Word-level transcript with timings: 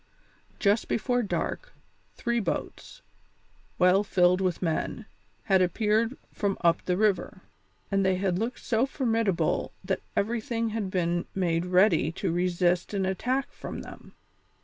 Just 0.57 0.87
before 0.87 1.21
dark, 1.21 1.73
three 2.15 2.39
boats, 2.39 3.03
well 3.77 4.03
filled 4.03 4.41
with 4.41 4.59
men, 4.59 5.05
had 5.43 5.61
appeared 5.61 6.17
from 6.33 6.57
up 6.61 6.83
the 6.85 6.97
river, 6.97 7.43
and 7.91 8.03
they 8.03 8.15
had 8.15 8.39
looked 8.39 8.65
so 8.65 8.87
formidable 8.87 9.73
that 9.83 10.01
everything 10.15 10.69
had 10.69 10.89
been 10.89 11.27
made 11.35 11.67
ready 11.67 12.11
to 12.13 12.31
resist 12.31 12.95
an 12.95 13.05
attack 13.05 13.51
from 13.51 13.81
them. 13.83 14.15